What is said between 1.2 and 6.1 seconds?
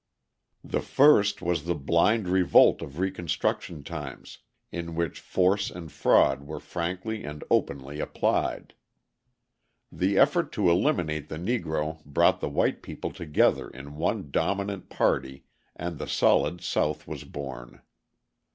was the blind revolt of Reconstruction times, in which force and